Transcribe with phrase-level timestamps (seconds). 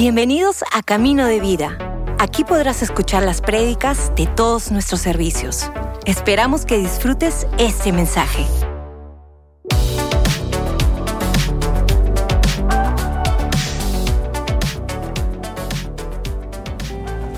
[0.00, 1.76] Bienvenidos a Camino de Vida.
[2.18, 5.70] Aquí podrás escuchar las prédicas de todos nuestros servicios.
[6.06, 8.46] Esperamos que disfrutes este mensaje.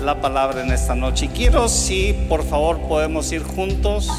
[0.01, 1.31] La palabra en esta noche.
[1.35, 4.09] Quiero, si por favor podemos ir juntos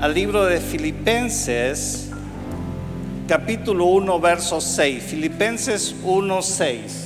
[0.00, 2.08] al libro de Filipenses,
[3.28, 5.02] capítulo 1, verso 6.
[5.02, 7.01] Filipenses 1, 6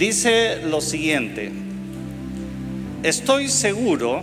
[0.00, 1.52] dice lo siguiente,
[3.02, 4.22] estoy seguro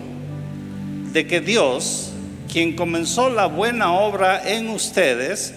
[1.13, 2.12] de que Dios,
[2.52, 5.53] quien comenzó la buena obra en ustedes,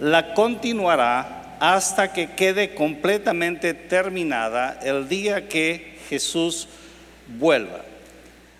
[0.00, 6.66] la continuará hasta que quede completamente terminada el día que Jesús
[7.38, 7.82] vuelva.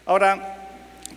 [0.04, 0.68] Ahora,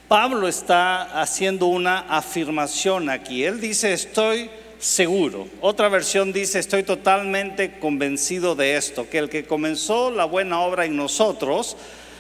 [0.07, 3.43] Pablo está haciendo una afirmación aquí.
[3.43, 5.47] Él dice, estoy seguro.
[5.61, 10.85] Otra versión dice, estoy totalmente convencido de esto, que el que comenzó la buena obra
[10.85, 11.77] en nosotros,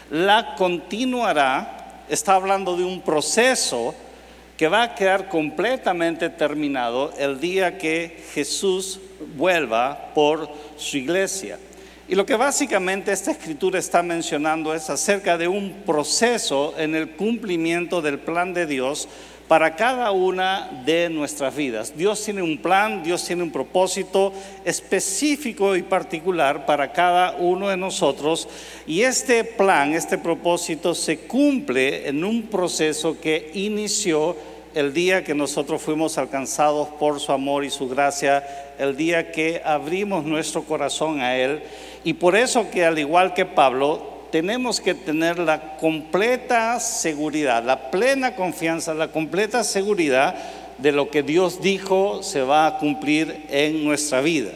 [0.09, 2.03] la continuará.
[2.09, 3.93] Está hablando de un proceso
[4.57, 8.99] que va a quedar completamente terminado el día que Jesús
[9.35, 11.59] vuelva por su iglesia.
[12.09, 17.11] Y lo que básicamente esta escritura está mencionando es acerca de un proceso en el
[17.11, 19.09] cumplimiento del plan de Dios
[19.47, 21.93] para cada una de nuestras vidas.
[21.95, 24.33] Dios tiene un plan, Dios tiene un propósito
[24.65, 28.47] específico y particular para cada uno de nosotros
[28.85, 34.35] y este plan, este propósito se cumple en un proceso que inició
[34.73, 38.45] el día que nosotros fuimos alcanzados por su amor y su gracia,
[38.77, 41.63] el día que abrimos nuestro corazón a Él.
[42.03, 47.91] Y por eso que al igual que Pablo, tenemos que tener la completa seguridad, la
[47.91, 50.35] plena confianza, la completa seguridad
[50.77, 54.51] de lo que Dios dijo se va a cumplir en nuestra vida.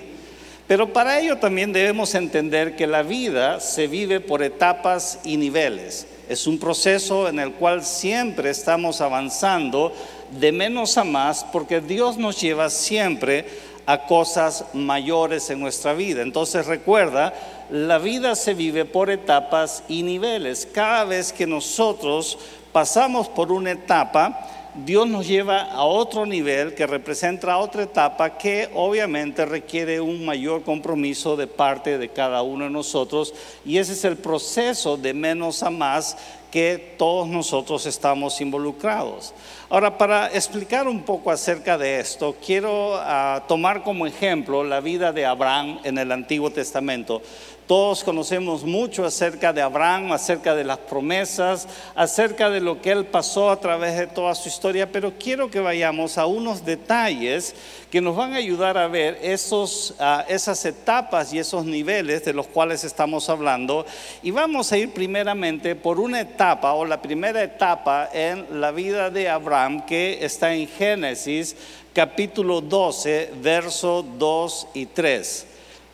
[0.68, 6.08] Pero para ello también debemos entender que la vida se vive por etapas y niveles.
[6.30, 9.94] Es un proceso en el cual siempre estamos avanzando
[10.40, 13.46] de menos a más porque Dios nos lleva siempre
[13.92, 16.22] a cosas mayores en nuestra vida.
[16.22, 17.34] Entonces recuerda,
[17.70, 20.66] la vida se vive por etapas y niveles.
[20.72, 22.38] Cada vez que nosotros
[22.72, 28.70] pasamos por una etapa, Dios nos lleva a otro nivel que representa otra etapa que
[28.74, 33.34] obviamente requiere un mayor compromiso de parte de cada uno de nosotros
[33.66, 36.16] y ese es el proceso de menos a más
[36.52, 39.34] que todos nosotros estamos involucrados.
[39.70, 45.14] Ahora, para explicar un poco acerca de esto, quiero ah, tomar como ejemplo la vida
[45.14, 47.22] de Abraham en el Antiguo Testamento.
[47.68, 53.06] Todos conocemos mucho acerca de Abraham, acerca de las promesas, acerca de lo que él
[53.06, 57.56] pasó a través de toda su historia, pero quiero que vayamos a unos detalles
[57.92, 62.34] que nos van a ayudar a ver esos, ah, esas etapas y esos niveles de
[62.34, 63.86] los cuales estamos hablando.
[64.24, 69.12] Y vamos a ir primeramente por una etapa o la primera etapa en la vida
[69.12, 71.56] de Abraham que está en Génesis
[71.94, 75.48] capítulo 12, verso 2 y 3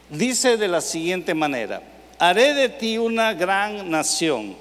[0.10, 1.82] dice de la siguiente manera,
[2.18, 4.56] haré de ti una gran nación,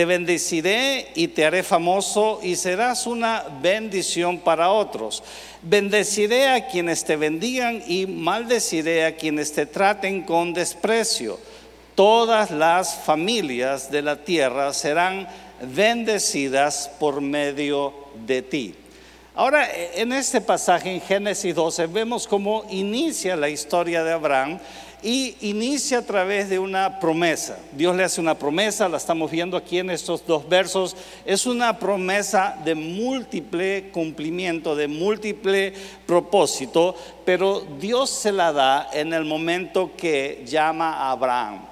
[0.00, 5.22] te bendeciré y te haré famoso y serás una bendición para otros.
[5.60, 11.38] Bendeciré a quienes te bendigan y maldeciré a quienes te traten con desprecio.
[11.94, 15.28] Todas las familias de la tierra serán
[15.60, 17.92] bendecidas por medio
[18.26, 18.74] de ti.
[19.34, 24.58] Ahora, en este pasaje en Génesis 12 vemos cómo inicia la historia de Abraham
[25.02, 27.58] y inicia a través de una promesa.
[27.72, 30.96] Dios le hace una promesa, la estamos viendo aquí en estos dos versos.
[31.24, 35.72] Es una promesa de múltiple cumplimiento, de múltiple
[36.06, 36.94] propósito,
[37.24, 41.69] pero Dios se la da en el momento que llama a Abraham.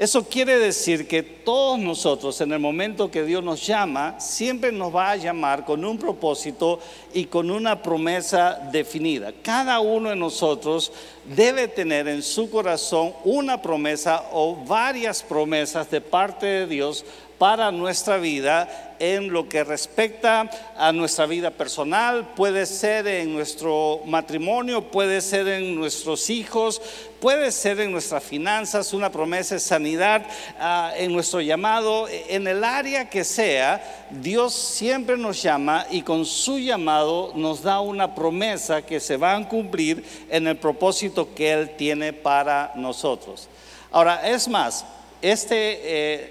[0.00, 4.96] Eso quiere decir que todos nosotros en el momento que Dios nos llama, siempre nos
[4.96, 6.80] va a llamar con un propósito
[7.12, 9.30] y con una promesa definida.
[9.42, 10.90] Cada uno de nosotros
[11.36, 17.04] debe tener en su corazón una promesa o varias promesas de parte de Dios
[17.40, 24.02] para nuestra vida en lo que respecta a nuestra vida personal, puede ser en nuestro
[24.04, 26.82] matrimonio, puede ser en nuestros hijos,
[27.18, 30.26] puede ser en nuestras finanzas, una promesa de sanidad,
[30.58, 36.26] ah, en nuestro llamado, en el área que sea, Dios siempre nos llama y con
[36.26, 41.50] su llamado nos da una promesa que se va a cumplir en el propósito que
[41.50, 43.48] Él tiene para nosotros.
[43.90, 44.84] Ahora, es más,
[45.22, 45.80] este...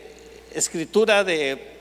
[0.04, 0.09] Eh,
[0.54, 1.80] escritura de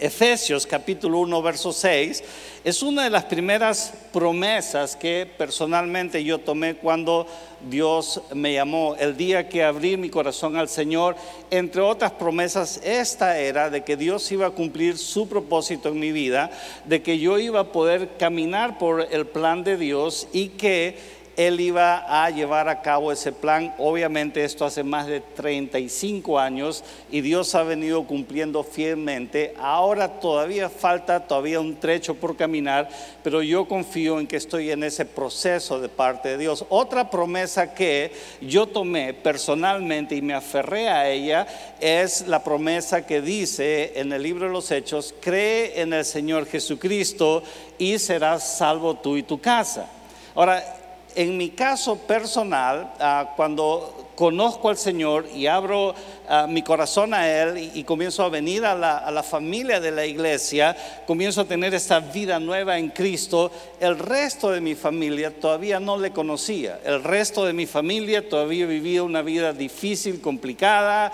[0.00, 2.22] Efesios capítulo 1, verso 6,
[2.62, 7.26] es una de las primeras promesas que personalmente yo tomé cuando
[7.68, 8.94] Dios me llamó.
[9.00, 11.16] El día que abrí mi corazón al Señor,
[11.50, 16.12] entre otras promesas, esta era de que Dios iba a cumplir su propósito en mi
[16.12, 16.50] vida,
[16.84, 21.60] de que yo iba a poder caminar por el plan de Dios y que él
[21.60, 23.72] iba a llevar a cabo ese plan.
[23.78, 26.82] Obviamente esto hace más de 35 años
[27.12, 29.54] y Dios ha venido cumpliendo fielmente.
[29.56, 32.88] Ahora todavía falta todavía un trecho por caminar,
[33.22, 36.64] pero yo confío en que estoy en ese proceso de parte de Dios.
[36.70, 38.10] Otra promesa que
[38.40, 41.46] yo tomé personalmente y me aferré a ella
[41.78, 46.46] es la promesa que dice en el libro de los Hechos, cree en el Señor
[46.46, 47.44] Jesucristo
[47.78, 49.88] y serás salvo tú y tu casa.
[50.34, 50.77] Ahora,
[51.14, 55.94] en mi caso personal, ah, cuando conozco al Señor y abro
[56.28, 59.92] ah, mi corazón a Él y, comienzo a venir a la, a la, familia de
[59.92, 60.76] la iglesia,
[61.06, 65.96] comienzo a tener esta vida nueva en Cristo, el resto de mi familia todavía no
[65.96, 66.80] le conocía.
[66.84, 71.12] El resto de mi familia todavía vivía una vida difícil, complicada,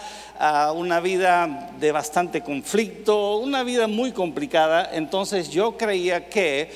[0.75, 4.91] una vida de bastante conflicto, una vida muy complicada.
[4.95, 6.71] Entonces yo creía que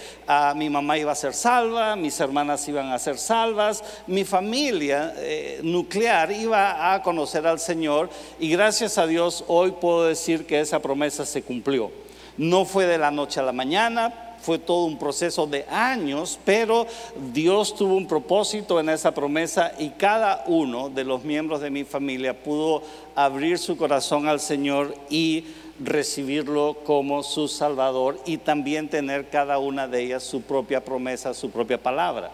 [0.56, 5.60] mi mamá iba a ser salva, mis hermanas iban a ser salvas, mi familia eh,
[5.62, 8.10] nuclear iba a conocer al Señor
[8.40, 11.90] y gracias a Dios hoy puedo decir que esa promesa se cumplió.
[12.36, 16.86] No fue de la noche a la mañana, fue todo un proceso de años, pero
[17.32, 21.84] Dios tuvo un propósito en esa promesa y cada uno de los miembros de mi
[21.84, 22.82] familia pudo
[23.14, 25.44] abrir su corazón al Señor y
[25.80, 31.50] recibirlo como su Salvador y también tener cada una de ellas su propia promesa, su
[31.50, 32.30] propia palabra.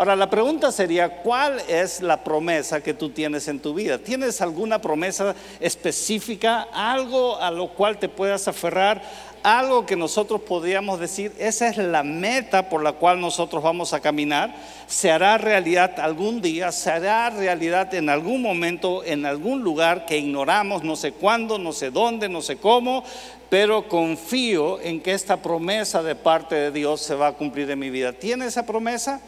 [0.00, 3.98] Ahora, la pregunta sería, ¿cuál es la promesa que tú tienes en tu vida?
[3.98, 9.02] ¿Tienes alguna promesa específica, algo a lo cual te puedas aferrar?
[9.42, 14.00] algo que nosotros podríamos decir, esa es la meta por la cual nosotros vamos a
[14.00, 14.54] caminar,
[14.86, 20.18] se hará realidad algún día, se hará realidad en algún momento, en algún lugar que
[20.18, 23.02] ignoramos, no sé cuándo, no sé dónde, no sé cómo,
[23.48, 27.78] pero confío en que esta promesa de parte de Dios se va a cumplir en
[27.78, 28.12] mi vida.
[28.12, 29.22] ¿Tiene esa promesa?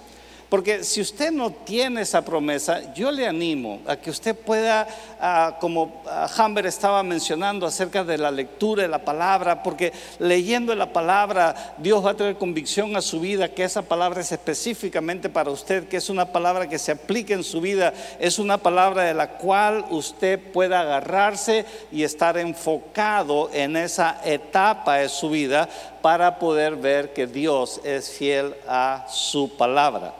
[0.52, 4.86] Porque si usted no tiene esa promesa, yo le animo a que usted pueda,
[5.18, 6.02] ah, como
[6.38, 12.04] Humber estaba mencionando acerca de la lectura de la palabra, porque leyendo la palabra Dios
[12.04, 15.96] va a tener convicción a su vida que esa palabra es específicamente para usted, que
[15.96, 19.86] es una palabra que se aplique en su vida, es una palabra de la cual
[19.88, 25.66] usted pueda agarrarse y estar enfocado en esa etapa de su vida
[26.02, 30.16] para poder ver que Dios es fiel a su palabra.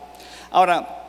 [0.53, 1.03] Ahora,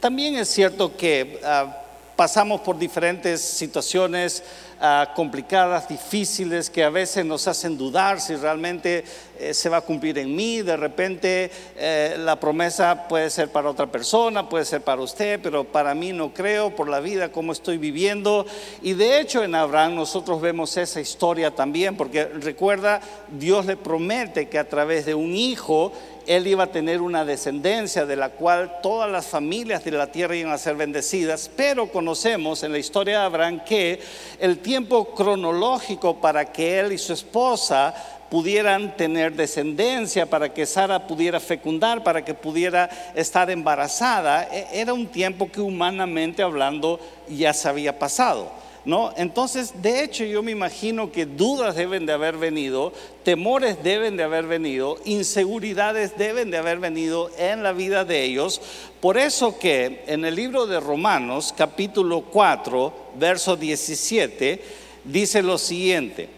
[0.00, 1.82] también es cierto que ah,
[2.14, 4.42] pasamos por diferentes situaciones
[4.80, 9.04] ah, complicadas, difíciles, que a veces nos hacen dudar si realmente
[9.38, 10.60] eh, se va a cumplir en mí.
[10.60, 15.64] De repente eh, la promesa puede ser para otra persona, puede ser para usted, pero
[15.64, 18.46] para mí no creo por la vida, como estoy viviendo.
[18.82, 23.00] Y de hecho en Abraham nosotros vemos esa historia también, porque recuerda,
[23.38, 25.92] Dios le promete que a través de un hijo,
[26.26, 30.36] él iba a tener una descendencia de la cual todas las familias de la tierra
[30.36, 34.00] iban a ser bendecidas, pero conocemos en la historia de Abraham que
[34.40, 37.94] el tiempo cronológico para que él y su esposa
[38.28, 44.92] pudieran tener descendencia, para que Sara pudiera fecundar, para que pudiera estar embarazada, e-, era
[44.92, 48.65] un tiempo que humanamente hablando ya se había pasado.
[48.86, 49.12] ¿No?
[49.16, 52.92] Entonces, de hecho, yo me imagino que dudas deben de haber venido,
[53.24, 58.60] temores deben de haber venido, inseguridades deben de haber venido en la vida de ellos.
[59.00, 64.62] Por eso que en el libro de Romanos, capítulo 4, verso 17,
[65.02, 66.28] dice lo siguiente.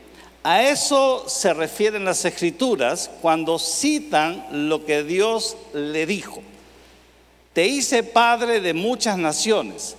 [0.43, 6.41] A eso se refieren las escrituras cuando citan lo que Dios le dijo.
[7.53, 9.98] Te hice padre de muchas naciones.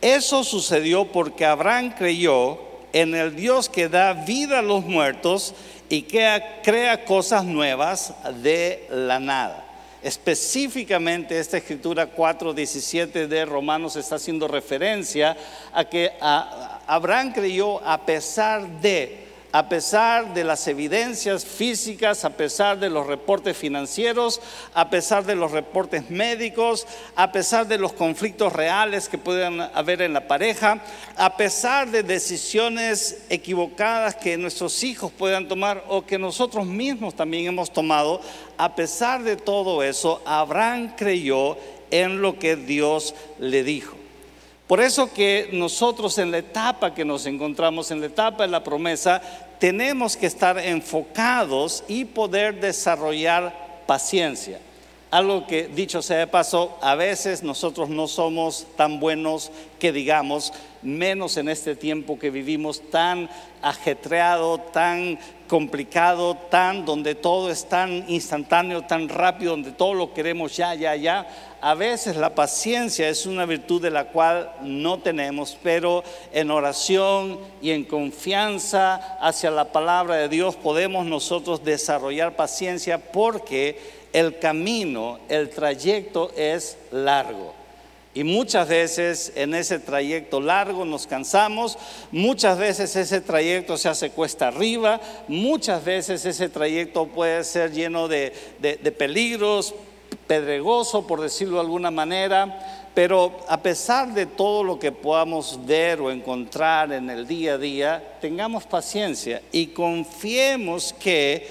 [0.00, 2.58] Eso sucedió porque Abraham creyó
[2.92, 5.54] en el Dios que da vida a los muertos
[5.88, 9.66] y que crea cosas nuevas de la nada.
[10.02, 15.36] Específicamente esta escritura 4.17 de Romanos está haciendo referencia
[15.74, 22.78] a que Abraham creyó a pesar de a pesar de las evidencias físicas, a pesar
[22.78, 24.40] de los reportes financieros,
[24.74, 30.02] a pesar de los reportes médicos, a pesar de los conflictos reales que puedan haber
[30.02, 30.82] en la pareja,
[31.16, 37.46] a pesar de decisiones equivocadas que nuestros hijos puedan tomar o que nosotros mismos también
[37.46, 38.20] hemos tomado,
[38.56, 41.56] a pesar de todo eso, Abraham creyó
[41.90, 43.99] en lo que Dios le dijo.
[44.70, 48.62] Por eso que nosotros en la etapa que nos encontramos, en la etapa de la
[48.62, 49.20] promesa,
[49.58, 54.60] tenemos que estar enfocados y poder desarrollar paciencia.
[55.10, 59.50] Algo que, dicho sea de paso, a veces nosotros no somos tan buenos
[59.80, 60.52] que digamos,
[60.82, 63.28] menos en este tiempo que vivimos tan
[63.60, 70.56] ajetreado, tan complicado, tan donde todo es tan instantáneo, tan rápido, donde todo lo queremos
[70.56, 71.26] ya, ya, ya.
[71.60, 77.40] A veces la paciencia es una virtud de la cual no tenemos, pero en oración
[77.60, 85.18] y en confianza hacia la palabra de Dios podemos nosotros desarrollar paciencia porque el camino,
[85.28, 87.60] el trayecto es largo.
[88.12, 91.78] Y muchas veces en ese trayecto largo nos cansamos,
[92.10, 98.08] muchas veces ese trayecto se hace cuesta arriba, muchas veces ese trayecto puede ser lleno
[98.08, 98.32] de,
[98.98, 99.74] peligros,
[100.26, 106.00] pedregoso por decirlo de alguna manera, pero a pesar de todo lo que podamos ver
[106.00, 111.46] o encontrar en el día a día, tengamos paciencia y confiemos que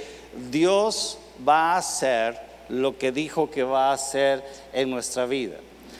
[0.51, 5.57] Dios va a hacer lo que dijo que va a hacer en nuestra vida.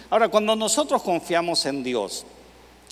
[0.09, 2.25] Ahora, cuando nosotros confiamos en Dios,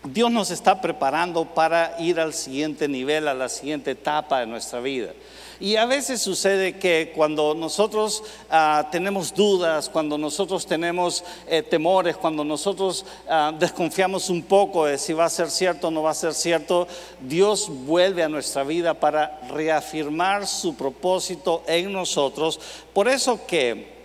[0.03, 4.79] Dios nos está preparando para ir al siguiente nivel, a la siguiente etapa de nuestra
[4.79, 5.13] vida.
[5.60, 12.16] Y a veces sucede que cuando nosotros ah, tenemos dudas, cuando nosotros tenemos eh, temores,
[12.16, 16.12] cuando nosotros ah, desconfiamos un poco de si va a ser cierto o no va
[16.12, 16.88] a ser cierto,
[17.22, 22.60] Dios vuelve a nuestra vida para reafirmar su propósito en nosotros.
[22.94, 23.98] Por eso que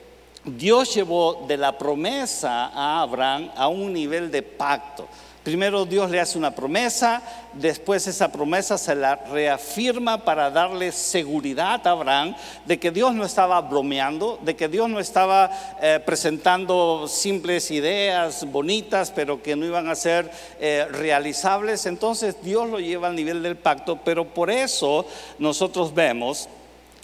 [0.44, 5.06] Dios llevó de la promesa a Abraham a un nivel de pacto.
[5.42, 7.20] Primero Dios le hace una promesa,
[7.54, 13.25] después esa promesa se la reafirma para darle seguridad a Abraham de que Dios no
[13.25, 19.66] estaba bromeando, de que Dios no estaba eh, presentando simples ideas bonitas, pero que no
[19.66, 20.30] iban a ser
[20.61, 21.87] eh, realizables.
[21.87, 25.04] Entonces Dios lo lleva al nivel del pacto, pero por eso
[25.40, 26.49] nosotros vemos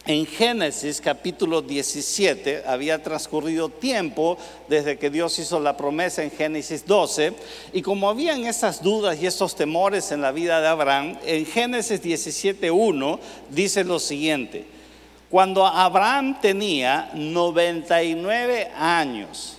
[0.09, 6.87] en Génesis capítulo 17 había transcurrido tiempo desde que Dios hizo la promesa en Génesis
[6.87, 7.35] 12
[7.75, 12.03] y como habían esas dudas y esos temores en la vida de Abraham, en Génesis
[12.03, 13.19] 17.1
[13.50, 14.65] dice lo siguiente,
[15.29, 19.59] cuando Abraham tenía 99 años,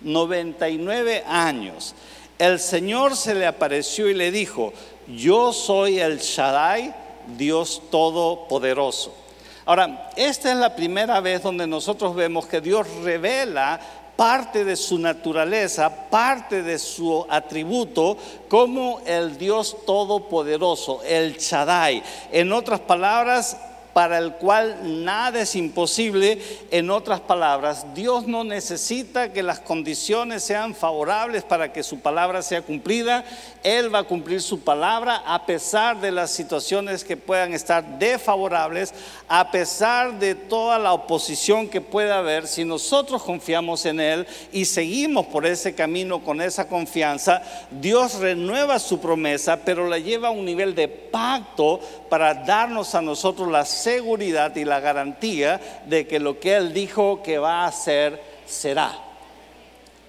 [0.00, 1.94] 99 años,
[2.38, 4.72] el Señor se le apareció y le dijo,
[5.06, 6.94] yo soy el Shaddai,
[7.36, 9.21] Dios Todopoderoso.
[9.64, 13.78] Ahora, esta es la primera vez donde nosotros vemos que Dios revela
[14.16, 18.16] parte de su naturaleza, parte de su atributo
[18.48, 22.02] como el Dios todopoderoso, el Shaddai.
[22.30, 23.56] En otras palabras,
[23.92, 26.40] para el cual nada es imposible.
[26.70, 32.42] En otras palabras, Dios no necesita que las condiciones sean favorables para que su palabra
[32.42, 33.24] sea cumplida.
[33.62, 38.94] Él va a cumplir su palabra a pesar de las situaciones que puedan estar desfavorables,
[39.28, 42.46] a pesar de toda la oposición que pueda haber.
[42.46, 48.78] Si nosotros confiamos en Él y seguimos por ese camino con esa confianza, Dios renueva
[48.78, 53.64] su promesa, pero la lleva a un nivel de pacto para darnos a nosotros la
[53.82, 58.92] seguridad y la garantía de que lo que Él dijo que va a hacer será.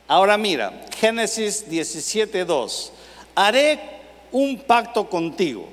[0.08, 2.92] Ahora mira, Génesis 17.2,
[3.36, 3.80] haré
[4.32, 5.68] un pacto contigo.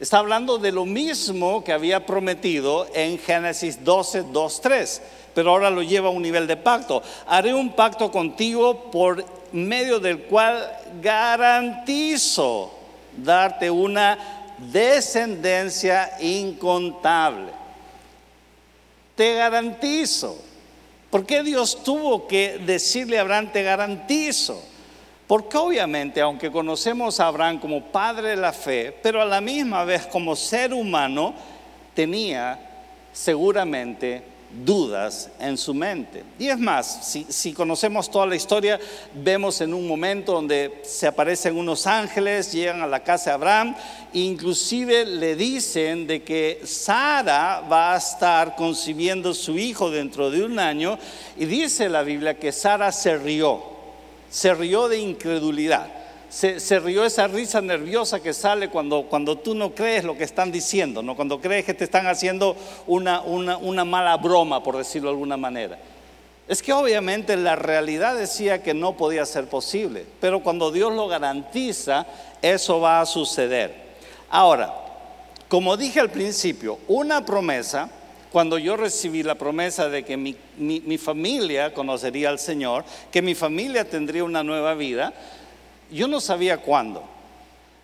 [0.00, 5.02] Está hablando de lo mismo que había prometido en Génesis 12, 2, 3,
[5.34, 7.02] pero ahora lo lleva a un nivel de pacto.
[7.26, 10.68] Haré un pacto contigo por medio del cual
[11.00, 12.72] garantizo
[13.16, 17.52] darte una descendencia incontable.
[19.14, 20.36] Te garantizo.
[21.10, 24.62] ¿Por qué Dios tuvo que decirle a Abraham, te garantizo?
[25.26, 29.84] Porque obviamente, aunque conocemos a Abraham como padre de la fe, pero a la misma
[29.84, 31.34] vez como ser humano,
[31.94, 32.58] tenía
[33.12, 34.31] seguramente
[34.64, 36.22] dudas en su mente.
[36.38, 38.78] Y es más, si, conocemos toda la historia,
[39.14, 43.74] vemos en un momento donde se aparecen unos ángeles, llegan a la casa de Abraham,
[44.12, 50.58] inclusive le dicen de que Sara va a estar concibiendo su hijo dentro de un
[50.58, 50.98] año,
[51.36, 53.62] y dice la Biblia que Sara se rió,
[54.30, 56.01] se rió de incredulidad
[56.32, 60.50] se, rió esa risa nerviosa que sale cuando, cuando tú no crees lo que están
[60.50, 61.14] diciendo, ¿no?
[61.14, 65.78] cuando crees que te están haciendo una, una mala broma, por decirlo de alguna manera.
[66.48, 71.06] Es que obviamente la realidad decía que no podía ser posible, pero cuando Dios lo
[71.06, 72.06] garantiza,
[72.40, 73.74] eso va a suceder.
[74.30, 74.74] Ahora,
[75.48, 77.90] como dije al principio, una promesa,
[78.32, 83.34] cuando yo recibí la promesa de que mi, mi familia conocería al Señor, que mi
[83.34, 85.12] familia tendría una nueva vida,
[85.92, 87.04] yo no sabía cuándo,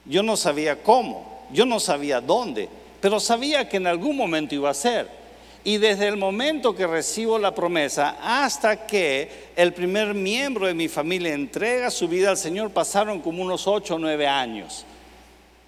[0.05, 2.69] yo no sabía cómo, yo no sabía dónde,
[3.01, 5.19] pero sabía que en algún momento iba a ser.
[5.65, 10.89] Y desde el momento que recibo la promesa hasta que el primer miembro de mi
[10.89, 14.87] familia entrega su vida al Señor pasaron como unos ocho o nueve años.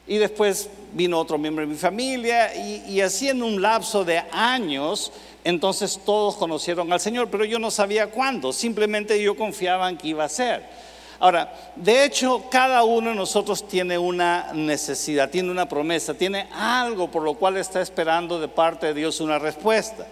[0.07, 4.23] Y después vino otro miembro de mi familia y, y así en un lapso de
[4.33, 5.13] años,
[5.45, 10.09] entonces todos conocieron al Señor, pero yo no sabía cuándo, simplemente yo confiaba en que
[10.09, 10.90] iba a ser.
[11.21, 17.11] Ahora, de hecho, cada uno de nosotros tiene una necesidad, tiene una promesa, tiene algo
[17.11, 20.07] por lo cual está esperando de parte de Dios una respuesta.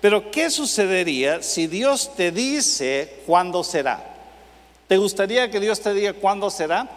[0.00, 4.14] Pero, ¿qué sucedería si Dios te dice cuándo será?
[4.88, 6.88] ¿Te gustaría que Dios te diga cuándo será?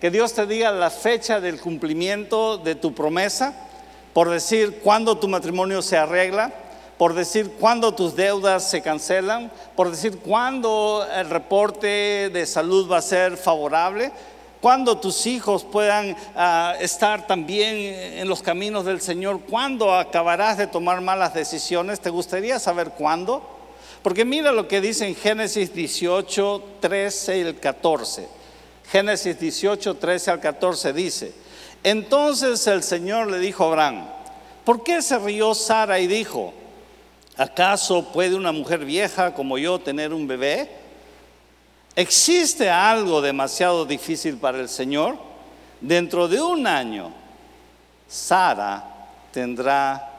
[0.00, 3.54] Que Dios te diga la fecha del cumplimiento de tu promesa,
[4.12, 6.52] por decir cuándo tu matrimonio se arregla,
[6.98, 12.98] por decir cuándo tus deudas se cancelan, por decir cuándo el reporte de salud va
[12.98, 14.12] a ser favorable,
[14.60, 17.76] cuándo tus hijos puedan ah, estar también
[18.18, 22.00] en los caminos del Señor, cuándo acabarás de tomar malas decisiones.
[22.00, 23.42] ¿Te gustaría saber cuándo?
[24.02, 28.28] Porque mira lo que dice en Génesis 18, 13 y el 14.
[28.90, 31.32] Génesis 18, 13 al 14 dice,
[31.82, 34.06] entonces el Señor le dijo a Abraham,
[34.64, 36.52] ¿por qué se rió Sara y dijo,
[37.36, 40.70] ¿Acaso puede una mujer vieja como yo tener un bebé?
[41.96, 45.16] ¿Existe algo demasiado difícil para el Señor?
[45.80, 47.12] Dentro de un año,
[48.08, 48.84] Sara
[49.32, 50.10] tendrá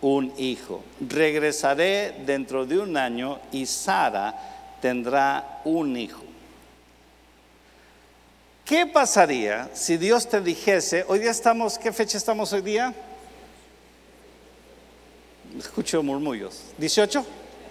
[0.00, 0.82] un hijo.
[1.00, 4.34] Regresaré dentro de un año y Sara
[4.80, 6.22] tendrá un hijo.
[8.64, 12.94] ¿Qué pasaría si Dios te dijese, hoy día estamos, ¿qué fecha estamos hoy día?
[15.58, 16.62] Escucho murmullos.
[16.78, 17.24] 18,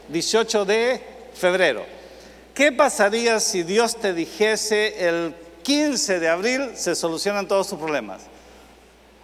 [0.09, 1.01] 18 de
[1.33, 1.85] febrero.
[2.53, 5.33] ¿Qué pasaría si Dios te dijese el
[5.63, 8.23] 15 de abril se solucionan todos tus problemas?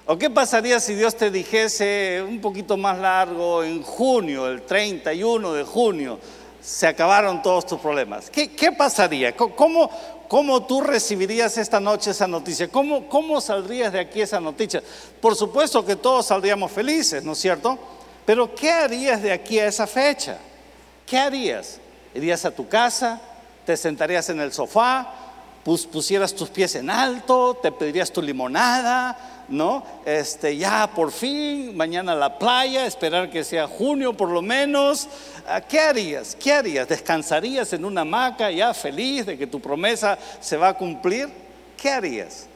[0.06, 5.54] ¿O qué pasaría si Dios te dijese un poquito más largo en junio, el 31
[5.54, 6.20] de junio,
[6.62, 8.30] se acabaron todos tus problemas?
[8.30, 9.36] ¿Qué, pasaría?
[9.36, 9.90] ¿Cómo,
[10.28, 12.68] ¿Cómo tú recibirías esta noche esa noticia?
[12.68, 14.84] ¿Cómo, ¿Cómo saldrías de aquí esa noticia?
[15.20, 17.80] Por supuesto que todos saldríamos felices, ¿no es cierto?
[18.26, 20.38] Pero ¿qué harías de aquí a esa fecha?
[21.06, 21.80] ¿Qué harías?
[22.14, 23.22] ¿Irías a tu casa?
[23.66, 25.14] ¿Te sentarías en el sofá?
[25.92, 27.56] pusieras tus pies en alto?
[27.62, 29.46] ¿Te pedirías tu limonada?
[29.50, 29.84] ¿No?
[30.06, 35.08] Este, ya por fin, mañana a la playa, esperar que sea junio por lo menos.
[35.48, 36.36] Ah, ¿Qué harías?
[36.36, 36.88] ¿Qué harías?
[36.88, 41.30] ¿Descansarías en una hamaca ya feliz de que tu promesa se va a cumplir?
[41.78, 42.48] ¿Qué harías?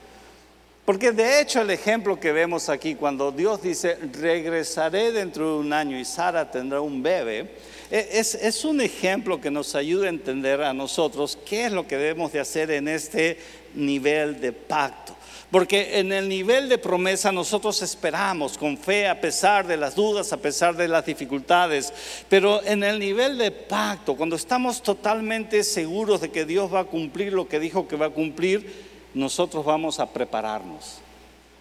[0.89, 5.71] Porque de hecho el ejemplo que vemos aquí, cuando Dios dice, regresaré dentro de un
[5.71, 7.51] año y Sara tendrá un bebé,
[7.91, 11.95] e, es, un ejemplo que nos ayuda a entender a nosotros qué es lo que
[11.95, 13.37] debemos de hacer en este
[13.75, 15.15] nivel de pacto.
[15.51, 20.33] Porque en el nivel de promesa nosotros esperamos con fe a pesar de las dudas,
[20.33, 21.93] a pesar de las dificultades.
[22.29, 26.85] Pero en el nivel de pacto, cuando estamos totalmente seguros de que Dios va a
[26.85, 30.99] cumplir lo que dijo que va a cumplir, nosotros vamos a prepararnos.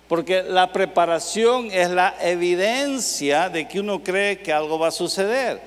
[0.08, 5.60] Porque la preparación es la evidencia de que uno cree que algo va a suceder.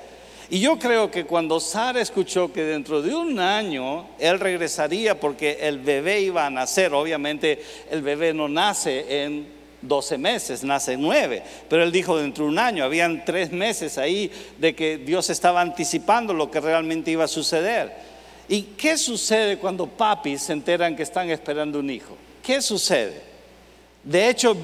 [0.49, 5.59] Y yo creo que cuando Sara escuchó que dentro de un año él regresaría porque
[5.61, 9.47] el bebé iba a nacer, obviamente el bebé no nace en
[9.81, 13.97] 12 meses, nace en 9, pero él dijo dentro de un año, habían tres meses
[13.97, 18.10] ahí de que Dios estaba anticipando lo que realmente iba a suceder.
[18.47, 22.15] ¿Y qué sucede cuando papis se enteran que están esperando un hijo?
[22.43, 23.21] ¿Qué sucede?
[24.03, 24.55] De hecho,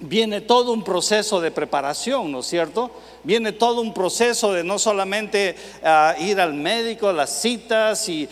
[0.00, 2.90] viene todo un proceso de preparación, ¿no es cierto?
[3.22, 5.54] Viene todo un proceso de no solamente
[5.84, 8.28] ah, ir al médico, las citas y,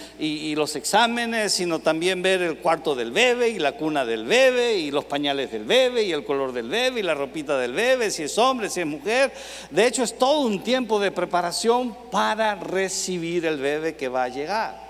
[0.55, 4.91] los exámenes, sino también ver el cuarto del bebé y la cuna del bebé y
[4.91, 8.25] los pañales del bebé y el color del bebé y la ropita del bebé, si
[8.25, 9.33] es hombre, si es mujer.
[9.71, 14.29] De hecho, es todo un tiempo de preparación para recibir el bebé que va a
[14.29, 14.89] llegar.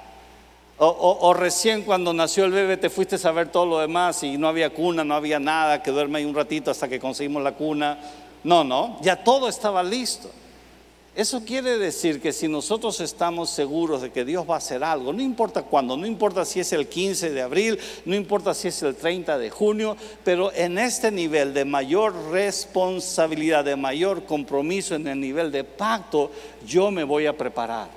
[0.81, 4.47] O, recién cuando nació el bebé te fuiste a ver todo lo demás y no
[4.47, 7.99] había cuna, no había nada, que duerme ahí un ratito hasta que conseguimos la cuna.
[8.45, 10.31] No, no, ya todo estaba listo.
[11.19, 15.13] Eso quiere decir que si nosotros estamos seguros de que Dios va a hacer algo,
[15.13, 18.81] no importa cuándo, no importa si es el 15 de abril, no importa si es
[18.85, 25.09] el 30 de junio, pero en este nivel de mayor responsabilidad, de mayor compromiso, en
[25.09, 26.31] el nivel de pacto,
[26.65, 27.89] yo me voy a preparar.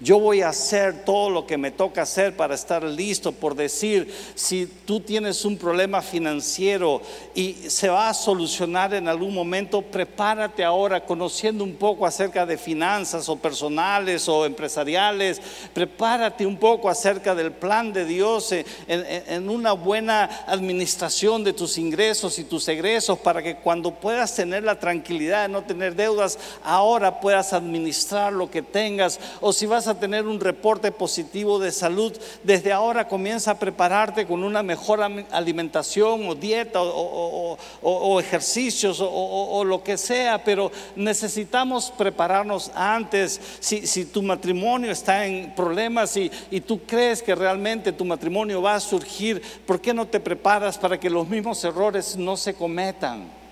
[0.00, 4.12] Yo voy a hacer todo lo que me toca hacer para estar listo, por decir,
[4.34, 7.00] si tú tienes un problema financiero
[7.32, 12.58] y se va a solucionar en algún momento, prepárate ahora conociendo un poco acerca de
[12.58, 15.40] finanzas o personales o empresariales,
[15.72, 22.40] prepárate un poco acerca del plan de Dios en, una buena administración de tus ingresos
[22.40, 27.20] y tus egresos para que cuando puedas tener la tranquilidad de no tener deudas, ahora
[27.20, 29.20] puedas administrar lo que tengas.
[29.40, 34.26] O si vas a tener un reporte positivo de salud, desde ahora comienza a prepararte
[34.26, 42.70] con una mejor alimentación o dieta o, ejercicios o, lo que sea, pero necesitamos prepararnos
[42.74, 43.40] antes.
[43.60, 48.74] Si, tu matrimonio está en problemas y, y tú crees que realmente tu matrimonio va
[48.74, 53.43] a surgir, ¿por qué no te preparas para que los mismos errores no se cometan?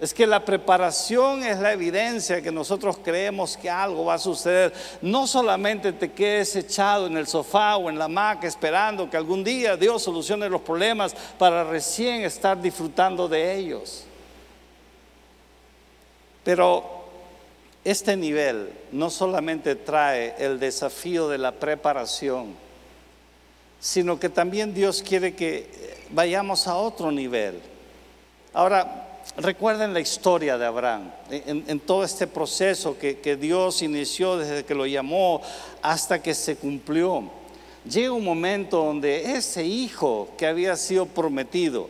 [0.00, 4.72] Es que la preparación es la evidencia que nosotros creemos que algo va a suceder.
[5.02, 9.42] No solamente te quedes echado en el sofá o en la hamaca esperando que algún
[9.42, 14.04] día Dios solucione los problemas para recién estar disfrutando de ellos.
[16.44, 16.84] Pero
[17.82, 22.54] este nivel no solamente trae el desafío de la preparación,
[23.80, 27.60] sino que también Dios quiere que vayamos a otro nivel.
[28.54, 34.64] Ahora, Recuerden la historia de Abraham, en, todo este proceso que, que, Dios inició desde
[34.64, 35.40] que lo llamó
[35.80, 37.30] hasta que se cumplió.
[37.88, 41.88] Llega un momento donde ese hijo que había sido prometido,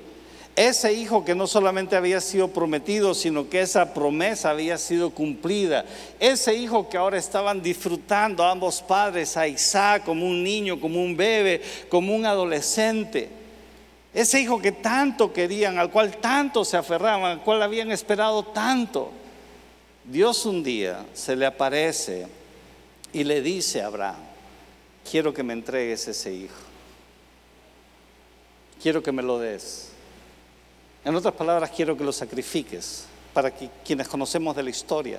[0.55, 5.87] ese hijo que no solamente había sido prometido, sino que esa promesa había sido cumplida,
[6.21, 11.17] ese hijo que ahora estaban disfrutando ambos padres, a Isaac como un niño, como un
[11.17, 13.38] bebé, como un adolescente
[14.15, 19.13] ese hijo que tanto querían, al cual tanto se aferraban, al cual habían esperado tanto.
[20.05, 22.27] Dios un día se le aparece
[23.13, 24.17] y le dice a Abraham,
[25.09, 26.57] quiero que me entregues ese hijo.
[28.83, 29.91] Quiero que me lo des.
[31.05, 35.19] En otras palabras, quiero que lo sacrifiques para que quienes conocemos de la historia.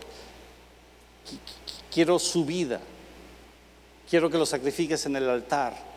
[1.92, 2.80] Quiero su vida.
[4.10, 5.89] Quiero que lo sacrifiques en el altar.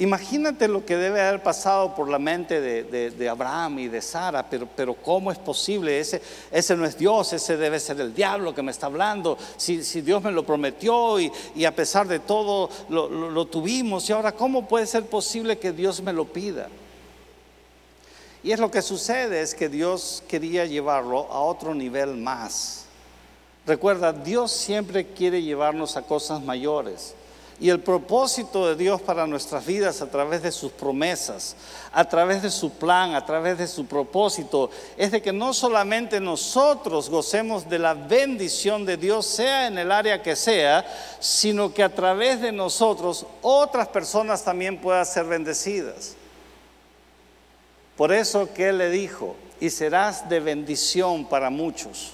[0.00, 4.94] Imagínate lo que debe haber pasado por la mente de, Abraham y de Sara, pero,
[4.94, 6.00] ¿cómo es posible?
[6.00, 9.36] Ese, ese no es Dios, ese debe ser el diablo que me está hablando.
[9.58, 11.30] Si, Dios me lo prometió y,
[11.66, 16.14] a pesar de todo lo tuvimos, y ahora ¿cómo puede ser posible que Dios me
[16.14, 16.68] lo pida?
[18.42, 22.86] Y es lo que sucede, es que Dios quería llevarlo a otro nivel más.
[23.66, 27.14] Recuerda, Dios siempre quiere llevarnos a cosas mayores.
[27.60, 31.54] Y el propósito de Dios para nuestras vidas a través de sus promesas,
[31.92, 36.20] a través de su plan, a través de su propósito, es de que no solamente
[36.20, 40.86] nosotros gocemos de la bendición de Dios, sea en el área que sea,
[41.20, 46.16] sino que a través de nosotros otras personas también puedan ser bendecidas.
[47.94, 52.12] Por eso que Él le dijo, y serás de bendición para muchos.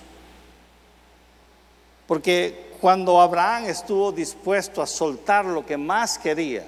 [2.09, 6.67] Porque cuando Abraham estuvo dispuesto a soltar lo que más quería,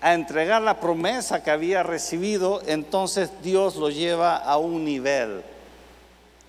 [0.00, 5.42] a entregar la promesa que había recibido, entonces Dios lo lleva a un nivel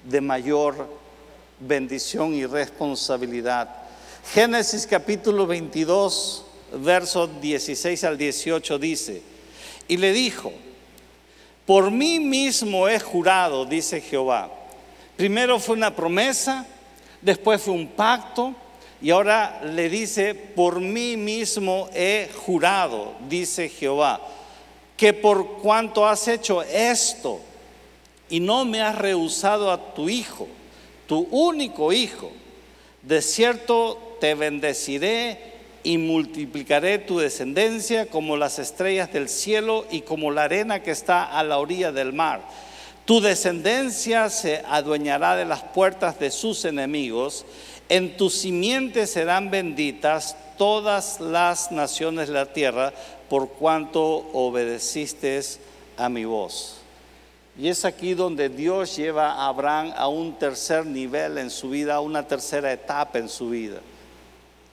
[0.04, 0.88] de mayor
[1.60, 3.70] bendición y responsabilidad.
[4.34, 6.46] Génesis capítulo 22,
[6.84, 9.22] versos 16 al 18 dice,
[9.88, 10.54] y le dijo,
[11.66, 14.50] por mí mismo he jurado, dice Jehová.
[15.18, 16.66] Primero fue una promesa,
[17.22, 18.56] después fue un pacto,
[19.02, 24.22] y ahora le dice, por mí mismo he jurado, dice Jehová,
[24.96, 27.40] que por cuanto has hecho esto
[28.30, 30.48] y no me has rehusado a tu hijo,
[31.08, 32.32] tu único hijo,
[33.02, 35.52] de cierto te bendeciré
[35.84, 41.24] y multiplicaré tu descendencia como las estrellas del cielo y como la arena que está
[41.24, 42.42] a la orilla del mar.
[43.06, 47.46] Tu descendencia se adueñará de las puertas de sus enemigos
[47.92, 52.94] en tu simiente serán benditas todas las naciones de la tierra
[53.30, 54.02] por cuanto
[54.32, 55.42] obedeciste
[55.98, 56.78] a mi voz.
[57.60, 61.96] Y es aquí donde Dios lleva a Abraham a un tercer nivel en su vida,
[61.96, 63.82] a una tercera etapa en su vida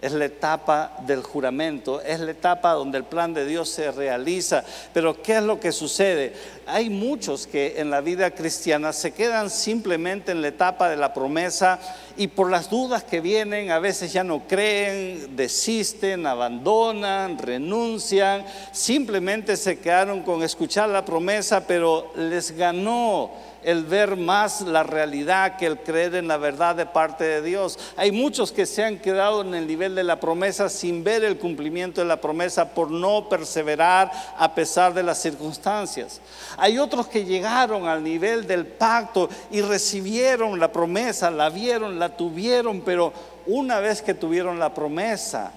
[0.00, 4.62] es la etapa del juramento, es la etapa donde el plan de Dios se realiza.
[4.94, 6.34] Pero ¿qué es lo que sucede?
[6.66, 11.12] Hay muchos que en la vida cristiana se quedan simplemente en la etapa de la
[11.12, 11.80] promesa
[12.16, 19.56] y por las dudas que vienen a veces ya no creen, desisten, abandonan, renuncian, simplemente
[19.56, 23.32] se quedaron con escuchar la promesa, pero les ganó
[23.62, 27.78] el ver más la realidad que el creer en la verdad de parte de Dios.
[27.96, 31.38] Hay muchos que se han quedado en el nivel de la promesa sin ver el
[31.38, 36.20] cumplimiento de la promesa por no perseverar a pesar de las circunstancias.
[36.56, 42.16] Hay otros que llegaron al nivel del pacto y recibieron la promesa, la vieron, la
[42.16, 43.12] tuvieron, pero
[43.46, 45.52] una vez que tuvieron la promesa,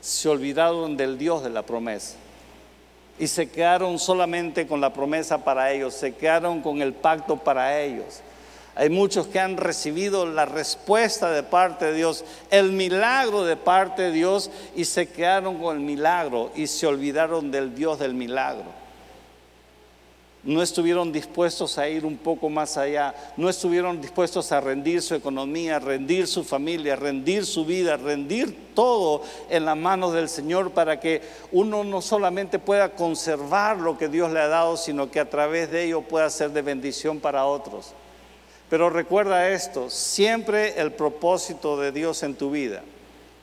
[0.00, 2.16] se olvidaron del Dios de la promesa
[3.20, 7.78] y se quedaron solamente con la promesa para ellos, se quedaron con el pacto para
[7.78, 8.22] ellos.
[8.74, 14.02] Hay muchos que han recibido la respuesta de parte de Dios, el milagro de parte
[14.02, 18.79] de Dios y se quedaron con el milagro y se olvidaron del Dios del milagro
[20.42, 25.14] no estuvieron dispuestos a ir un poco más allá, no estuvieron dispuestos a rendir su
[25.14, 30.98] economía, rendir su familia, rendir su vida, rendir todo en las manos del Señor para
[30.98, 31.20] que
[31.52, 35.70] uno no solamente pueda conservar lo que Dios le ha dado, sino que a través
[35.70, 37.92] de ello pueda ser de bendición para otros.
[38.70, 42.82] Pero recuerda esto, siempre el propósito de Dios en tu vida,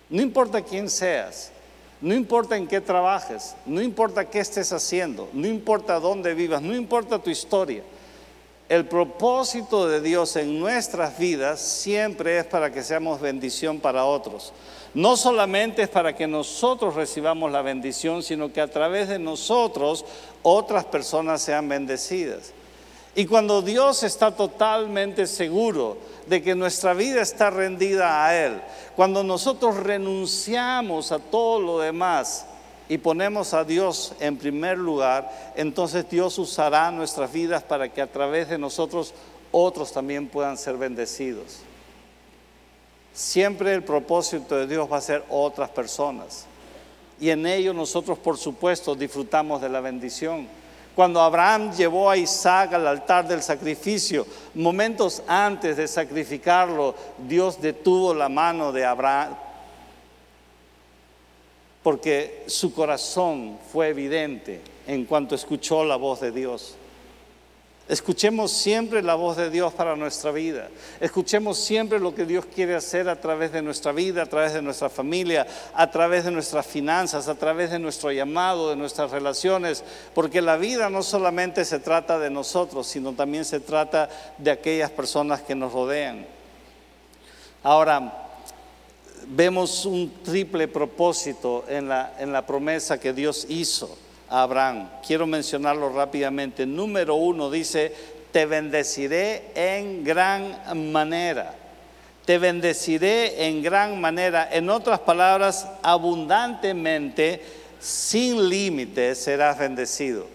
[0.10, 1.52] no importa quién seas,
[2.00, 6.76] no importa en qué trabajes, no importa qué estés haciendo, no importa dónde vivas, no
[6.76, 7.84] importa tu historia.
[8.70, 14.52] El propósito de Dios en nuestras vidas siempre es para que seamos bendición para otros.
[14.94, 20.04] No solamente es para que nosotros recibamos la bendición, sino que a través de nosotros
[20.44, 22.52] otras personas sean bendecidas.
[23.18, 28.62] Y cuando Dios está totalmente seguro de que nuestra vida está rendida a Él,
[28.96, 32.46] cuando nosotros renunciamos a todo lo demás
[32.88, 38.12] y ponemos a Dios en primer lugar, entonces Dios usará nuestras vidas para que a
[38.12, 39.16] través de nosotros
[39.52, 41.62] otros también puedan ser bendecidos.
[43.16, 46.46] Siempre el propósito de Dios va a ser otras personas.
[47.20, 50.48] Y en ello nosotros, por supuesto, disfrutamos de la bendición.
[50.98, 58.16] Cuando Abraham llevó a Isaac al altar del sacrificio, momentos antes de sacrificarlo, Dios detuvo
[58.16, 59.36] la mano de Abraham
[61.84, 66.76] porque su corazón fue evidente en cuanto escuchó la voz de Dios.
[67.90, 70.68] Escuchemos siempre la voz de Dios para nuestra vida.
[71.00, 74.62] Escuchemos siempre lo que Dios quiere hacer a través de nuestra vida, a través de
[74.62, 79.86] nuestra familia, a través de nuestras finanzas, a través de nuestro llamado, de nuestras relaciones.
[80.14, 84.92] Porque la vida no solamente se trata de nosotros, sino también se trata de aquellas
[84.92, 86.26] personas que nos rodean.
[87.64, 88.28] Ahora,
[89.28, 93.98] vemos un triple propósito en la, en la promesa que Dios hizo.
[94.30, 94.90] Abraham.
[95.06, 96.66] Quiero mencionarlo rápidamente.
[96.66, 97.94] Número uno dice,
[98.32, 101.56] te bendeciré en gran manera.
[102.26, 104.50] Te bendeciré en gran manera.
[104.52, 107.42] En otras palabras, abundantemente,
[107.80, 110.28] sin límites, serás bendecido.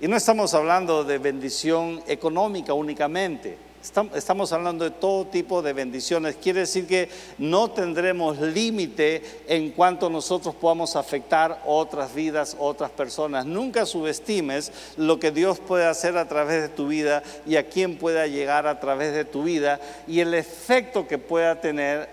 [0.00, 6.36] Y no estamos hablando de bendición económica únicamente Estamos hablando de todo tipo de bendiciones.
[6.36, 13.46] Quiere decir que no tendremos límite en cuanto nosotros podamos afectar otras vidas, otras personas.
[13.46, 17.96] Nunca subestimes lo que Dios puede hacer a través de tu vida y a quién
[17.96, 22.06] pueda llegar a través de tu vida y el efecto que pueda tener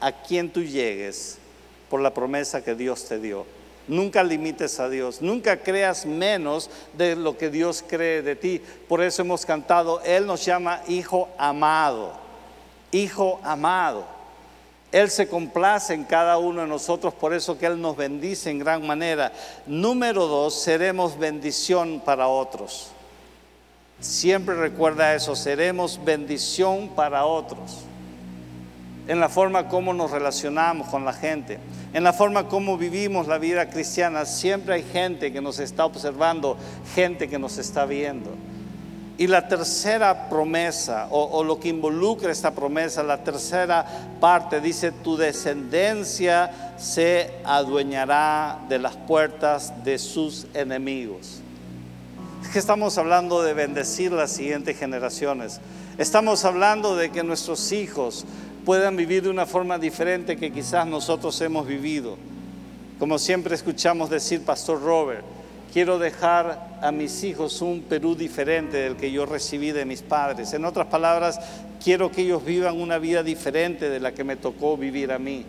[0.00, 1.38] a quien tú llegues
[1.88, 3.46] por la promesa que Dios te dio.
[3.88, 8.62] Nunca limites a Dios, nunca creas menos de lo que Dios cree de ti.
[8.88, 12.12] Por eso hemos cantado, Él nos llama hijo amado,
[12.92, 14.06] hijo amado.
[14.92, 18.58] Él se complace en cada uno de nosotros, por eso que Él nos bendice en
[18.58, 19.32] gran manera.
[19.66, 22.90] Número dos, seremos bendición para otros.
[24.00, 27.78] Siempre recuerda eso, seremos bendición para otros.
[29.08, 31.58] En la forma como nos relacionamos con la gente
[31.92, 36.56] en la forma como vivimos la vida cristiana, siempre hay gente que nos está observando,
[36.94, 38.30] gente que nos está viendo.
[39.18, 43.84] Y la tercera promesa, o, lo que involucra esta promesa, la tercera
[44.20, 51.42] parte dice, tu descendencia se adueñará de las puertas de sus enemigos.
[52.42, 55.60] Es que estamos hablando de bendecir las siguientes generaciones.
[55.98, 58.24] Estamos hablando de que nuestros hijos,
[58.64, 62.16] puedan vivir de una forma diferente que quizás nosotros hemos vivido.
[62.98, 65.24] Como siempre escuchamos decir, Pastor Robert,
[65.72, 70.52] quiero dejar a mis hijos un Perú diferente del que yo recibí de mis padres.
[70.52, 71.40] En otras palabras,
[71.82, 75.44] quiero que ellos vivan una vida diferente de la que me tocó vivir a mí.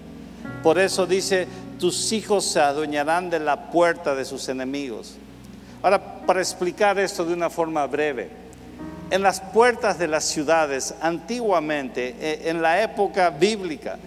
[0.64, 1.48] Por eso dice,
[1.80, 5.16] tus hijos se adueñarán de la puerta de sus enemigos.
[5.82, 8.43] Ahora, para explicar esto de una forma breve,
[9.14, 14.00] en las puertas de las ciudades, antiguamente, e, en la época bíblica,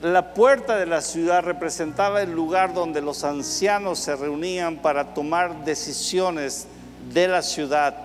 [0.00, 5.66] la puerta de la ciudad representaba el lugar donde los ancianos se reunían para tomar
[5.66, 6.68] decisiones
[7.12, 7.96] de la ciudad,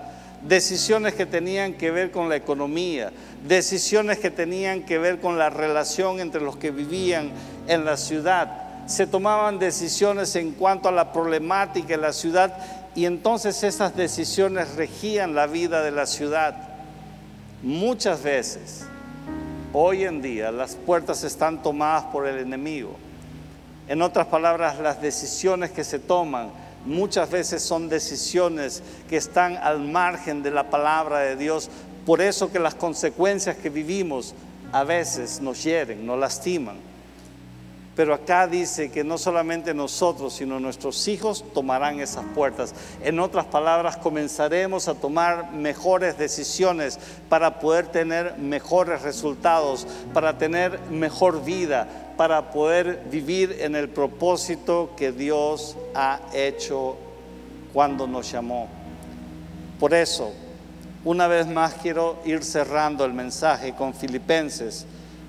[0.42, 3.12] decisiones que tenían que ver con la economía,
[3.48, 7.30] decisiones que tenían que ver con la relación entre los que vivían
[7.66, 8.61] en la ciudad.
[8.86, 12.56] Se tomaban decisiones en cuanto a la problemática de la ciudad
[12.94, 16.56] y entonces esas decisiones regían la vida de la ciudad.
[17.62, 18.84] Muchas veces,
[19.72, 22.96] hoy en día, las puertas están tomadas por el enemigo.
[23.88, 26.50] En otras palabras, las decisiones que se toman
[26.84, 31.70] muchas veces son decisiones que están al margen de la palabra de Dios.
[32.04, 34.34] Por eso que las consecuencias que vivimos
[34.72, 36.91] a veces nos hieren, nos lastiman.
[37.94, 42.74] Pero acá dice que no solamente nosotros, sino nuestros hijos tomarán esas puertas.
[43.02, 50.80] En otras palabras, comenzaremos a tomar mejores decisiones para poder tener mejores resultados, para tener
[50.90, 56.96] mejor vida, para poder vivir en el propósito que Dios ha hecho
[57.74, 58.68] cuando nos llamó.
[59.78, 60.32] Por eso,
[61.04, 64.86] una vez más quiero ir cerrando el mensaje con Filipenses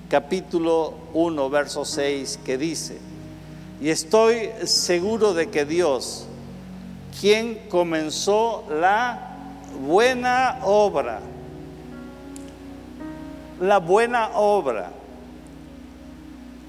[0.09, 2.99] capítulo 1, verso 6, que dice,
[3.81, 6.25] y estoy seguro de que Dios,
[7.19, 9.33] quien comenzó la
[9.85, 11.19] buena obra,
[13.59, 14.91] la buena obra,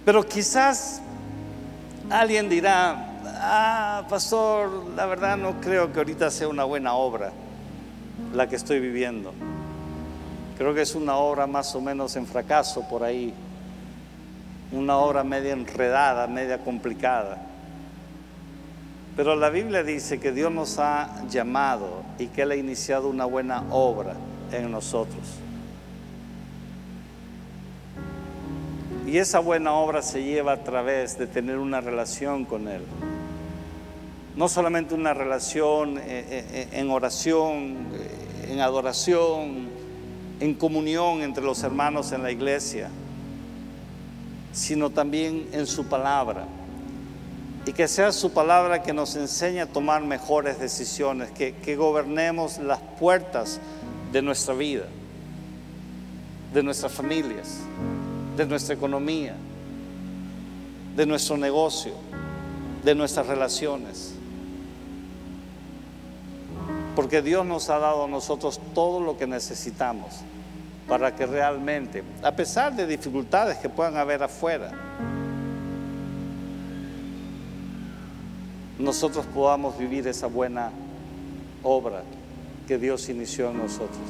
[0.05, 1.01] pero quizás
[2.11, 7.33] alguien dirá, ah, pastor, la verdad no creo que ahorita sea una buena obra
[8.35, 9.33] la que estoy viviendo.
[10.57, 13.35] Creo que es una obra más o menos en fracaso por ahí,
[14.73, 17.39] una obra media enredada, media complicada.
[19.17, 23.25] Pero la Biblia dice que Dios nos ha llamado y que Él ha iniciado una
[23.25, 24.15] buena obra
[24.53, 25.39] en nosotros.
[29.07, 32.83] Y esa buena obra se lleva a través de tener una relación con Él.
[34.35, 37.77] No solamente una relación eh, eh, eh, en oración,
[38.49, 39.69] en adoración,
[40.41, 42.91] en comunión entre los hermanos en la iglesia,
[44.53, 46.47] sino también en su palabra.
[47.67, 52.59] Y que sea su palabra que nos enseñe a tomar mejores decisiones, que, que gobernemos
[52.59, 53.61] las puertas
[54.13, 54.85] de nuestra vida,
[56.53, 57.59] de nuestras familias,
[58.37, 59.35] de nuestra economía,
[60.95, 61.93] de nuestro negocio,
[62.85, 64.15] de nuestras relaciones.
[66.95, 70.21] Porque Dios nos ha dado a nosotros todo lo que necesitamos
[70.89, 74.71] para que realmente, a pesar de dificultades que puedan haber afuera,
[78.79, 80.71] nosotros podamos vivir esa buena
[81.63, 82.03] obra
[82.67, 84.07] que Dios inició en nosotros.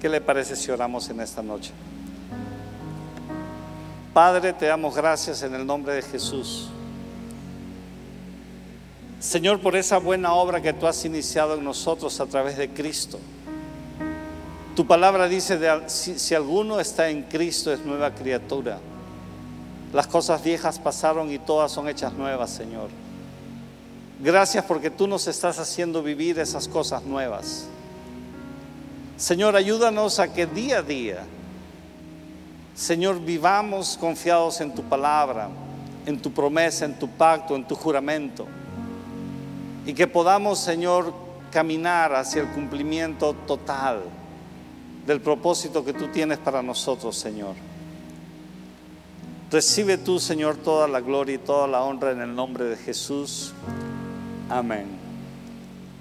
[0.00, 1.72] ¿Qué le parece si oramos en esta noche?
[4.12, 6.70] Padre, te damos gracias en el nombre de Jesús.
[9.24, 13.18] Señor, por esa buena obra que tú has iniciado en nosotros a través de Cristo.
[14.76, 18.78] Tu palabra dice, si, si alguno está en Cristo es nueva criatura.
[19.94, 22.90] Las cosas viejas pasaron y todas son hechas nuevas, Señor.
[24.20, 27.64] Gracias porque tú nos estás haciendo vivir esas cosas nuevas.
[29.16, 31.24] Señor, ayúdanos a que día a día,
[32.74, 35.48] Señor, vivamos confiados en tu palabra,
[36.04, 38.46] en tu promesa, en tu pacto, en tu juramento
[39.86, 41.12] y que podamos, Señor,
[41.50, 44.02] caminar hacia el cumplimiento total
[45.06, 47.54] del propósito que tú tienes para nosotros, Señor.
[49.50, 53.52] Recibe tú, Señor, toda la gloria y toda la honra en el nombre de Jesús.
[54.48, 54.86] Amén.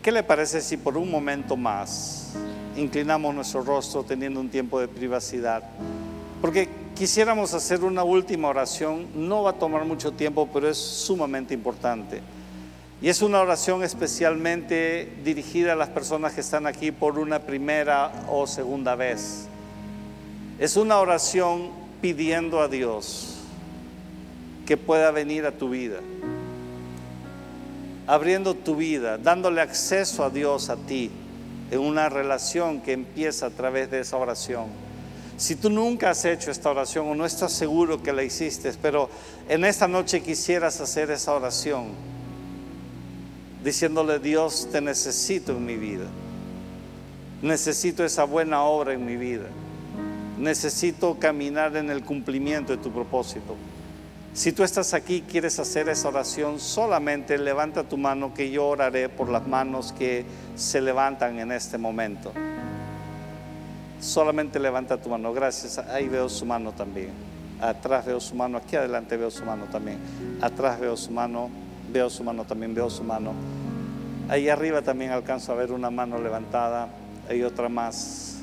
[0.02, 2.34] ¿Qué le parece si por un momento más
[2.76, 5.64] inclinamos nuestro rostro teniendo un tiempo de privacidad?
[6.42, 11.54] Porque quisiéramos hacer una última oración, no va a tomar mucho tiempo, pero es sumamente
[11.54, 12.22] importante.
[13.04, 18.14] Y es una oración especialmente dirigida a las personas que están aquí por una primera
[18.30, 19.48] o segunda vez.
[20.58, 23.40] Es una oración pidiendo a Dios
[24.66, 25.98] que pueda venir a tu vida,
[28.08, 31.12] abriendo tu vida, dándole acceso a Dios a ti
[31.72, 34.68] en una relación que empieza a través de esa oración.
[35.36, 39.10] Si tú nunca has hecho esta oración o no estás seguro que la hiciste, pero
[39.50, 42.14] en esta noche quisieras hacer esa oración,
[43.64, 46.06] diciéndole, Dios, te necesito en mi vida.
[47.42, 49.46] Necesito esa buena obra en mi vida.
[50.38, 53.56] Necesito caminar en el cumplimiento de tu propósito.
[54.34, 58.66] Si tú estás aquí y quieres hacer esa oración, solamente levanta tu mano que yo
[58.68, 62.34] oraré por las manos que se levantan en este momento.
[64.00, 65.34] Solamente levanta tu mano.
[65.34, 65.78] Gracias.
[65.78, 67.12] Ahí veo su mano también.
[67.62, 68.58] Atrás veo su mano.
[68.58, 70.00] Aquí adelante veo su mano también.
[70.42, 71.50] Atrás veo su mano
[71.94, 73.34] veo su mano también, veo su mano.
[74.28, 76.90] Ahí arriba también alcanzo a ver una mano levantada.
[77.30, 78.40] hay otra más.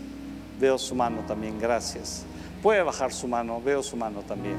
[0.60, 2.24] Veo su mano también, gracias.
[2.62, 4.56] Puede bajar su mano, veo su mano también.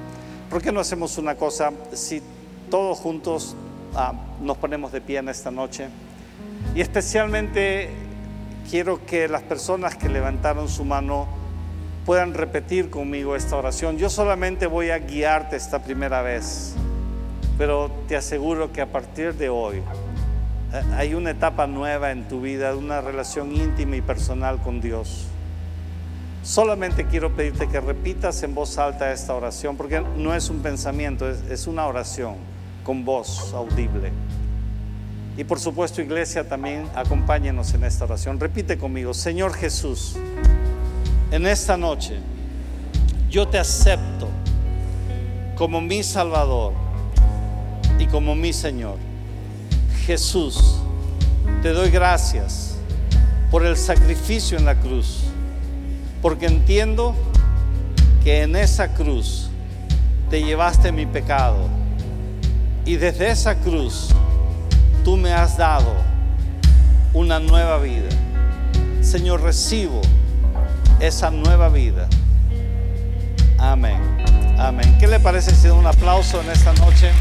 [0.50, 1.72] ¿Por qué no hacemos una cosa?
[1.94, 2.22] Si
[2.70, 3.56] todos juntos
[3.96, 5.88] ah, nos ponemos de pie en esta noche.
[6.76, 7.90] Y especialmente
[8.70, 11.28] quiero que las personas que levantaron su mano
[12.06, 13.98] puedan repetir conmigo esta oración.
[13.98, 16.74] Yo solamente voy a guiarte esta primera vez,
[17.58, 19.78] pero te aseguro que a partir de hoy
[20.74, 25.28] eh, hay una etapa nueva en tu vida, una relación íntima y personal con Dios.
[26.44, 31.30] Solamente quiero pedirte que repitas en voz alta esta oración, porque no es un pensamiento,
[31.30, 32.36] es, una oración
[32.84, 34.12] con voz audible.
[35.38, 38.40] Y por supuesto, iglesia, también acompáñenos en esta oración.
[38.40, 40.16] Repite conmigo, Señor Jesús,
[41.32, 42.18] en esta noche
[43.30, 44.28] yo te acepto
[45.56, 46.74] como mi Salvador
[48.02, 48.98] y como mi Señor.
[50.06, 50.78] Jesús,
[51.62, 52.76] te doy gracias
[53.52, 55.20] por el sacrificio en la cruz
[56.22, 57.14] porque entiendo
[58.24, 59.50] que en esa cruz
[60.32, 61.70] te llevaste mi pecado
[62.86, 64.10] y desde esa cruz
[65.04, 65.94] tú me has dado
[67.14, 68.10] una nueva vida.
[69.02, 70.02] Señor, recibo
[71.00, 72.08] esa nueva vida.
[73.60, 74.00] Amén.
[74.58, 74.98] Amén.
[75.00, 77.12] ¿Qué le parece si un aplauso en esta noche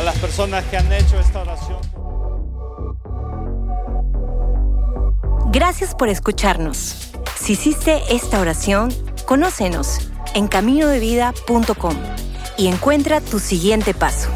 [0.00, 1.78] a las personas que han hecho esta oración?
[5.52, 7.12] Gracias por escucharnos.
[7.38, 8.94] Si hiciste esta oración,
[9.26, 11.94] conócenos en caminodevida.com
[12.56, 14.30] y encuentra tu siguiente paso.